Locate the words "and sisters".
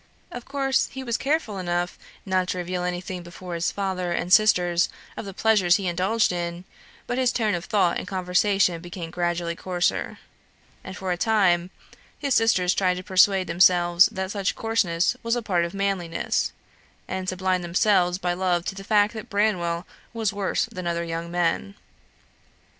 4.11-4.89